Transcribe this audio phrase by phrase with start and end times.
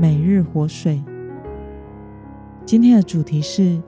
[0.00, 1.02] 每日活水。
[2.64, 3.78] 今天的主题是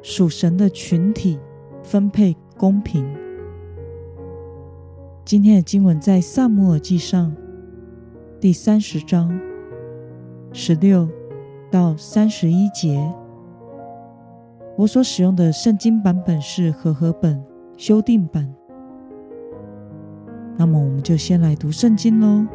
[0.00, 1.36] 属神的群体
[1.82, 3.04] 分配公平。
[5.24, 7.34] 今天的经文在撒母耳记上
[8.38, 9.36] 第三十章
[10.52, 11.08] 十六
[11.72, 13.12] 到三十一节。
[14.76, 17.44] 我所使用的圣经版本是和合本
[17.76, 18.48] 修订版。
[20.56, 22.46] 那么，我们就先来读圣经喽。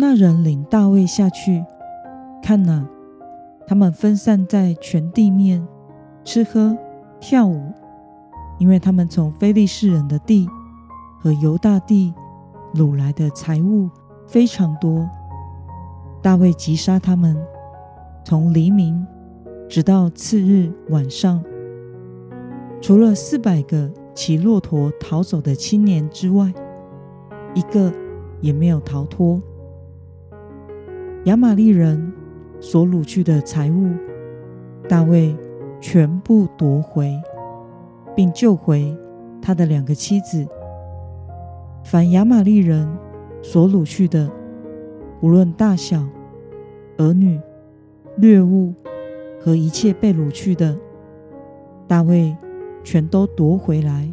[0.00, 1.62] 那人领大卫下去，
[2.42, 2.88] 看哪，
[3.66, 5.68] 他们分散在全地面，
[6.24, 6.74] 吃喝
[7.20, 7.70] 跳舞，
[8.58, 10.48] 因为他们从非利士人的地
[11.20, 12.14] 和犹大地
[12.74, 13.90] 掳来的财物
[14.26, 15.06] 非常多。
[16.22, 17.36] 大卫击杀他们，
[18.24, 19.06] 从黎明
[19.68, 21.44] 直到次日晚上，
[22.80, 26.50] 除了四百个骑骆驼逃走的青年之外，
[27.54, 27.92] 一个
[28.40, 29.38] 也没有逃脱。
[31.24, 32.10] 亚玛力人
[32.60, 33.90] 所掳去的财物，
[34.88, 35.36] 大卫
[35.78, 37.14] 全部夺回，
[38.16, 38.96] 并救回
[39.42, 40.46] 他的两个妻子。
[41.84, 42.88] 凡亚玛力人
[43.42, 44.30] 所掳去的，
[45.20, 46.02] 无论大小、
[46.96, 47.38] 儿女、
[48.16, 48.72] 掠物
[49.38, 50.74] 和一切被掳去的，
[51.86, 52.34] 大卫
[52.82, 54.10] 全都夺回来。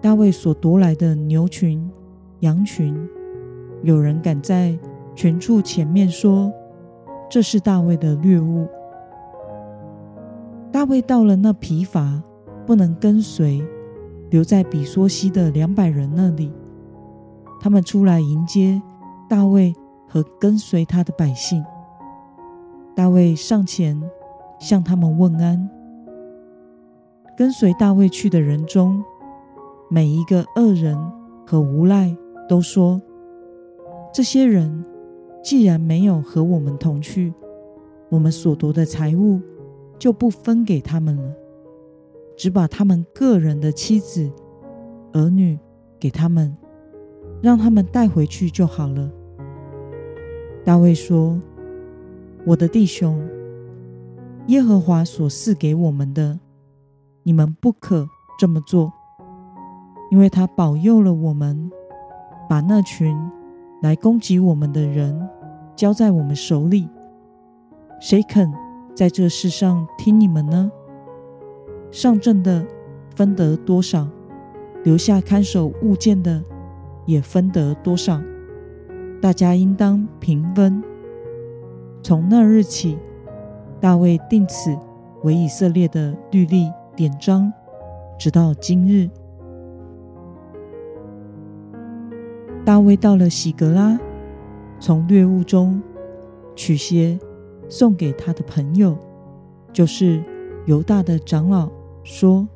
[0.00, 1.86] 大卫所夺来的牛群、
[2.40, 2.96] 羊群，
[3.82, 4.74] 有人敢在
[5.14, 6.52] 全处前面说
[7.28, 8.66] ：“这是大卫的掠物。”
[10.72, 12.22] 大卫到了那疲乏
[12.66, 13.62] 不能跟随，
[14.30, 16.50] 留在比索溪的两百人那里，
[17.60, 18.80] 他们出来迎接
[19.28, 19.74] 大卫
[20.08, 21.62] 和跟随他的百姓。
[22.96, 24.00] 大卫上前
[24.58, 25.68] 向他们问安。
[27.36, 29.02] 跟随大卫去的人中，
[29.90, 30.96] 每一个恶人
[31.46, 32.14] 和无赖
[32.48, 33.00] 都说
[34.12, 34.84] ：“这些人。”
[35.42, 37.34] 既然没有和我们同去，
[38.08, 39.40] 我们所夺的财物
[39.98, 41.34] 就不分给他们了，
[42.36, 44.30] 只把他们个人的妻子、
[45.12, 45.58] 儿女
[45.98, 46.56] 给他们，
[47.42, 49.10] 让他们带回去就好了。
[50.64, 51.40] 大卫说
[52.46, 53.20] ：“我的弟兄，
[54.46, 56.38] 耶和华所赐给我们的，
[57.24, 58.06] 你们不可
[58.38, 58.92] 这么做，
[60.12, 61.68] 因为他保佑了我们，
[62.48, 63.12] 把那群。”
[63.82, 65.28] 来攻击我们的人
[65.74, 66.88] 交在我们手里，
[68.00, 68.50] 谁肯
[68.94, 70.70] 在这世上听你们呢？
[71.90, 72.64] 上阵的
[73.16, 74.08] 分得多少，
[74.84, 76.40] 留下看守物件的
[77.06, 78.22] 也分得多少，
[79.20, 80.80] 大家应当平分。
[82.04, 82.96] 从那日起，
[83.80, 84.78] 大卫定此
[85.24, 87.52] 为以色列的律例典章，
[88.16, 89.10] 直到今日。
[92.64, 93.98] 大卫到了喜格拉，
[94.78, 95.82] 从掠物中
[96.54, 97.18] 取些
[97.68, 98.96] 送给他的朋友，
[99.72, 100.22] 就是
[100.66, 101.68] 犹大的长老，
[102.04, 102.46] 说：“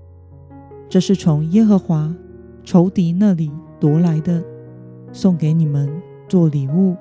[0.89, 2.15] 这是从耶和华
[2.63, 3.51] 仇敌那里
[3.81, 4.41] 夺来的，
[5.11, 5.91] 送给你们
[6.29, 6.95] 做礼物。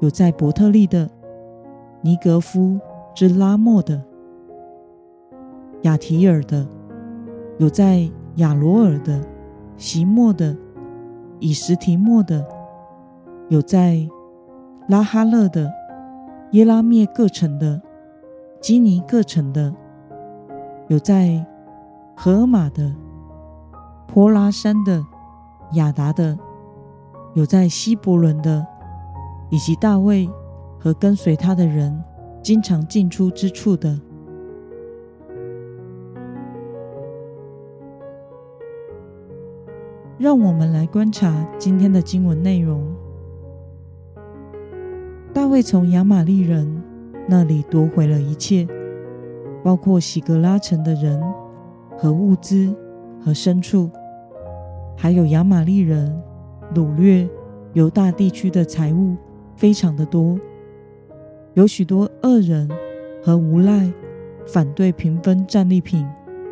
[0.00, 1.08] 有在伯特利的、
[2.02, 2.78] 尼格夫
[3.14, 4.02] 之拉莫的、
[5.82, 6.68] 雅提尔的，
[7.56, 8.06] 有在
[8.36, 9.18] 亚罗尔的、
[9.78, 10.54] 席莫的。”
[11.42, 12.46] 以实提莫的，
[13.48, 13.98] 有在
[14.86, 15.68] 拉哈勒的、
[16.52, 17.82] 耶拉灭各城的、
[18.60, 19.74] 基尼各城的，
[20.86, 21.44] 有在
[22.14, 22.94] 何珥玛的、
[24.06, 25.04] 波拉山的、
[25.72, 26.38] 雅达的，
[27.34, 28.64] 有在希伯仑的，
[29.50, 30.30] 以及大卫
[30.78, 32.04] 和跟随他的人
[32.40, 33.98] 经常进出之处的。
[40.18, 42.84] 让我们来观察今天的经文内容。
[45.32, 46.82] 大卫从亚玛力人
[47.26, 48.66] 那里夺回了一切，
[49.64, 51.20] 包括喜格拉城的人
[51.96, 52.74] 和物资
[53.24, 53.90] 和牲畜，
[54.96, 56.22] 还有亚玛力人
[56.74, 57.28] 掳掠
[57.72, 59.16] 犹大地区的财物，
[59.56, 60.38] 非常的多。
[61.54, 62.70] 有许多恶人
[63.22, 63.92] 和无赖
[64.46, 66.06] 反对平分战利品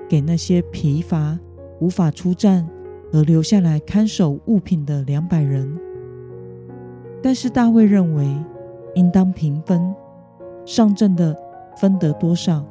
[0.09, 1.39] 给那些疲乏
[1.81, 2.67] 无法出战。
[3.13, 5.79] 而留下来看守物品的两百人，
[7.23, 8.25] 但是大卫认为
[8.95, 9.95] 应当平分，
[10.65, 11.37] 上阵的
[11.77, 12.65] 分得多少，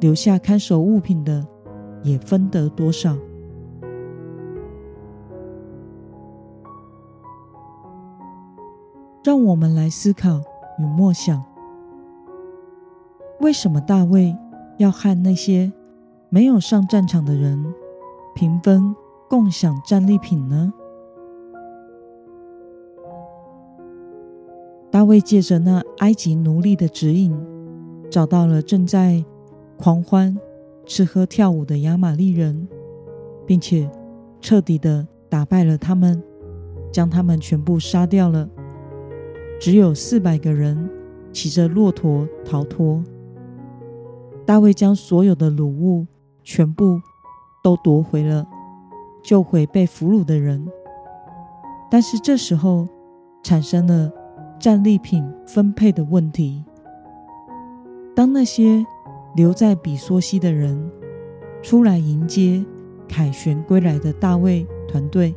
[0.00, 1.46] 留下看守物品的
[2.02, 3.16] 也分得多少。
[9.22, 10.40] 让我们来思考
[10.78, 11.44] 与默想：
[13.40, 14.34] 为什么大卫
[14.78, 15.70] 要和那些
[16.30, 17.74] 没有上战场的人
[18.34, 18.96] 平分
[19.28, 20.72] 共享战利品呢？
[24.90, 27.38] 大卫借着那埃及奴隶的指引，
[28.10, 29.22] 找到了正在
[29.76, 30.34] 狂欢、
[30.86, 32.66] 吃喝跳舞的亚玛力人，
[33.44, 33.88] 并且
[34.40, 36.22] 彻底的打败了他们，
[36.90, 38.48] 将他们全部杀掉了。
[39.60, 40.88] 只有四百个人
[41.32, 43.04] 骑着骆驼逃脱。
[44.46, 46.06] 大卫将所有的掳物
[46.42, 46.98] 全部
[47.62, 48.48] 都夺回了，
[49.22, 50.66] 救回被俘虏的人。
[51.90, 52.86] 但是这时候
[53.42, 54.10] 产生了
[54.58, 56.64] 战利品分配的问题。
[58.14, 58.84] 当那些
[59.34, 60.90] 留在比梭西的人
[61.62, 62.64] 出来迎接
[63.08, 65.34] 凯旋归来的大卫团队，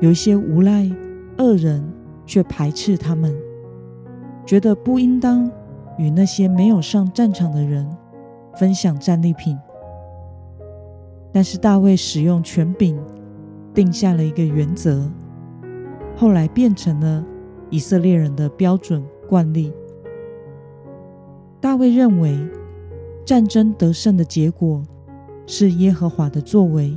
[0.00, 0.90] 有一些无赖
[1.38, 1.92] 恶人。
[2.26, 3.36] 却排斥他们，
[4.46, 5.46] 觉得不应当
[5.98, 7.86] 与那些没有上战场的人
[8.54, 9.54] 分享战利品。
[11.34, 12.96] 但是大卫使用权柄，
[13.74, 15.10] 定下了一个原则，
[16.16, 17.26] 后来变成了
[17.70, 19.72] 以色列人的标准惯例。
[21.60, 22.38] 大卫认为，
[23.24, 24.80] 战争得胜的结果
[25.44, 26.96] 是耶和华的作为，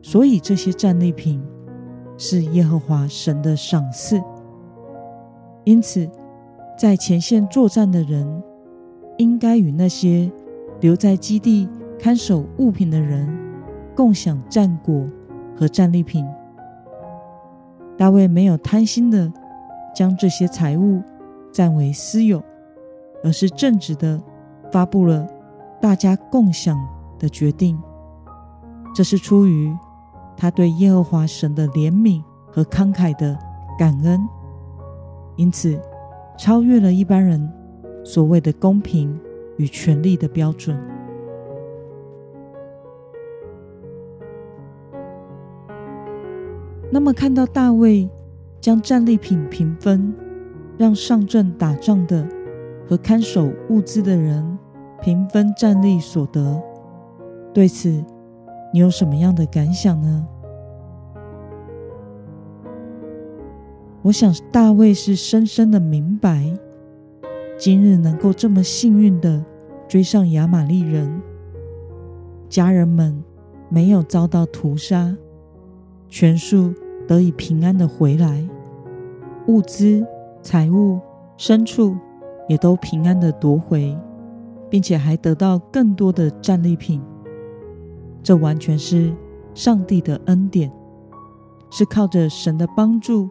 [0.00, 1.40] 所以这些战利品。
[2.18, 4.18] 是耶和华神的赏赐，
[5.64, 6.08] 因此，
[6.78, 8.42] 在前线作战的人，
[9.18, 10.32] 应该与那些
[10.80, 13.28] 留在基地看守物品的人
[13.94, 15.06] 共享战果
[15.56, 16.26] 和战利品。
[17.96, 19.32] 大卫没有贪心的
[19.94, 21.02] 将这些财物
[21.52, 22.42] 占为私有，
[23.24, 24.20] 而是正直的
[24.70, 25.26] 发布了
[25.80, 26.78] 大家共享
[27.18, 27.78] 的决定。
[28.94, 29.74] 这是出于。
[30.38, 32.22] 他对耶和华神的怜悯
[32.52, 33.38] 和慷慨的
[33.78, 34.20] 感恩，
[35.36, 35.80] 因此
[36.36, 37.50] 超越了一般人
[38.04, 39.18] 所谓的公平
[39.56, 40.78] 与权力的标准。
[46.96, 48.08] 那么，看到大卫
[48.58, 50.14] 将战利品平分，
[50.78, 52.26] 让上阵打仗的
[52.88, 54.58] 和看守物资的人
[55.02, 56.58] 平分战利所得，
[57.52, 58.02] 对此，
[58.72, 60.26] 你有什么样的感想呢？
[64.00, 66.50] 我想大卫是深深的明白，
[67.58, 69.44] 今日能够这么幸运的
[69.86, 71.20] 追上亚玛力人，
[72.48, 73.22] 家人们
[73.68, 75.14] 没有遭到屠杀，
[76.08, 76.72] 全数
[77.06, 78.48] 得以平安的回来，
[79.46, 80.04] 物资、
[80.42, 80.98] 财物、
[81.36, 81.96] 牲畜
[82.48, 83.96] 也都平安的夺回，
[84.68, 87.02] 并且还得到更多的战利品。
[88.22, 89.14] 这完全是
[89.54, 90.70] 上帝的恩典，
[91.70, 93.28] 是靠着神的帮助，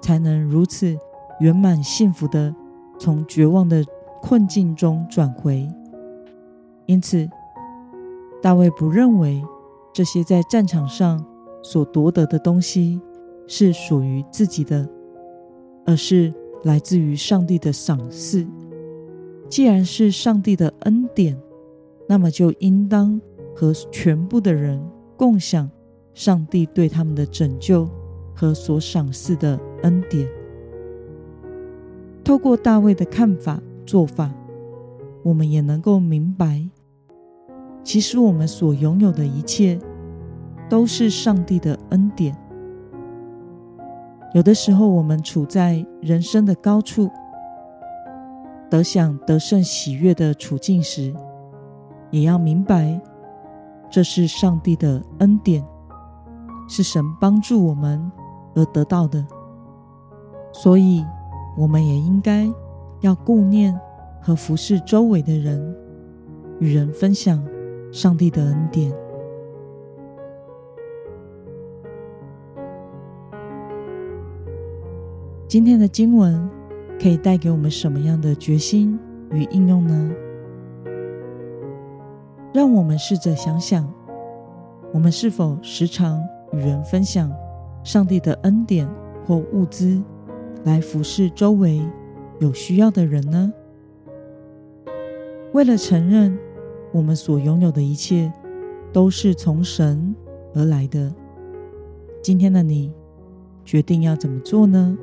[0.00, 0.96] 才能如此
[1.40, 2.54] 圆满幸福的
[2.98, 3.84] 从绝望的
[4.22, 5.68] 困境中转回。
[6.86, 7.28] 因此，
[8.40, 9.44] 大卫不认为
[9.92, 11.24] 这些在战场上
[11.62, 13.00] 所夺得的东西
[13.46, 14.88] 是属于自己的，
[15.84, 16.32] 而是
[16.64, 18.46] 来自于上帝的赏赐。
[19.48, 21.40] 既然是上帝的恩典，
[22.08, 23.20] 那么就应当。
[23.58, 24.78] 和全部的人
[25.16, 25.70] 共享
[26.12, 27.88] 上帝对他们的拯救
[28.34, 30.28] 和所赏赐的恩典。
[32.22, 34.30] 透过大卫的看法做法，
[35.22, 36.68] 我们也能够明白，
[37.82, 39.78] 其实我们所拥有的一切
[40.68, 42.36] 都是上帝的恩典。
[44.34, 47.10] 有的时候，我们处在人生的高处，
[48.68, 51.14] 得享得胜喜悦的处境时，
[52.10, 53.00] 也要明白。
[53.88, 55.64] 这是上帝的恩典，
[56.68, 58.10] 是神帮助我们
[58.54, 59.24] 而得到的，
[60.52, 61.04] 所以
[61.56, 62.46] 我们也应该
[63.00, 63.78] 要顾念
[64.20, 65.76] 和服侍周围的人，
[66.58, 67.42] 与人分享
[67.92, 68.92] 上帝的恩典。
[75.48, 76.50] 今天的经文
[77.00, 78.98] 可以带给我们什么样的决心
[79.30, 80.12] 与应用呢？
[82.52, 83.88] 让我们试着想想，
[84.92, 86.20] 我们是否时常
[86.52, 87.32] 与人分享
[87.84, 88.88] 上帝的恩典
[89.24, 90.02] 或物资，
[90.64, 91.80] 来服侍周围
[92.40, 93.52] 有需要的人呢？
[95.52, 96.36] 为了承认
[96.90, 98.32] 我们所拥有的一切
[98.92, 100.12] 都是从神
[100.54, 101.14] 而来的，
[102.20, 102.92] 今天的你
[103.64, 104.98] 决定要怎么做呢？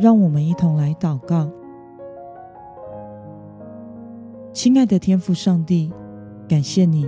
[0.00, 1.50] 让我们一同来祷告。
[4.50, 5.92] 亲爱的天父上帝，
[6.48, 7.06] 感谢你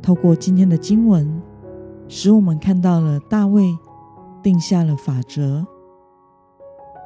[0.00, 1.42] 透过今天的经文，
[2.08, 3.62] 使我们看到了大卫
[4.42, 5.66] 定下了法则，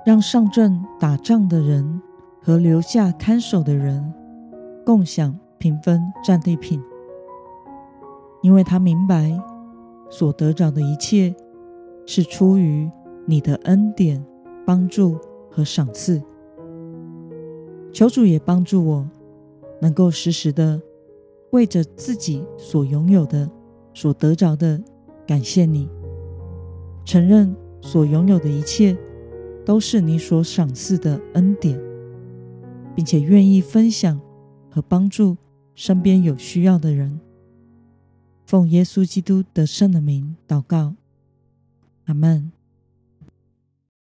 [0.06, 2.00] 让上阵打仗的人
[2.40, 4.14] 和留下看守的人
[4.87, 6.80] 共享平分战利品，
[8.40, 9.37] 因为他明白
[10.09, 11.35] 所得着的一切
[12.06, 12.88] 是出于
[13.26, 14.25] 你的恩典、
[14.66, 15.19] 帮助
[15.50, 16.23] 和赏赐。
[17.92, 19.09] 求主也帮助我。
[19.81, 20.81] 能够时时的
[21.50, 23.50] 为着自己所拥有的、
[23.92, 24.81] 所得着的
[25.26, 25.88] 感谢你，
[27.04, 28.97] 承认所拥有的一切
[29.66, 31.76] 都是你所赏赐的恩典，
[32.95, 34.21] 并且愿意分享
[34.71, 35.37] 和帮助
[35.75, 37.19] 身边有需要的人。
[38.47, 40.95] 奉耶稣基督得胜的名祷告，
[42.04, 42.52] 阿门。